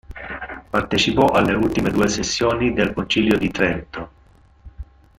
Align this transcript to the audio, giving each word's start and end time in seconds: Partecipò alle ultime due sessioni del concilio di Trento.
Partecipò 0.71 1.27
alle 1.27 1.53
ultime 1.53 1.91
due 1.91 2.07
sessioni 2.07 2.73
del 2.73 2.91
concilio 2.91 3.37
di 3.37 3.51
Trento. 3.51 4.11